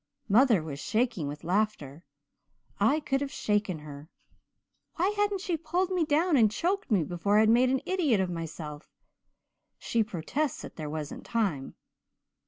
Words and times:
Mother 0.27 0.63
was 0.63 0.79
shaking 0.79 1.27
with 1.27 1.43
laughter. 1.43 2.03
I 2.79 3.01
could 3.01 3.21
have 3.21 3.29
shaken 3.31 3.77
her. 3.77 4.09
Why 4.95 5.09
hadn't 5.15 5.41
she 5.41 5.55
pulled 5.57 5.91
me 5.91 6.05
down 6.07 6.35
and 6.37 6.49
choked 6.51 6.89
me 6.89 7.03
before 7.03 7.37
I 7.37 7.41
had 7.41 7.49
made 7.49 7.69
such 7.69 7.73
an 7.81 7.81
idiot 7.85 8.19
of 8.19 8.31
myself. 8.31 8.89
She 9.77 10.03
protests 10.03 10.63
that 10.63 10.75
there 10.75 10.89
wasn't 10.89 11.23
time. 11.23 11.75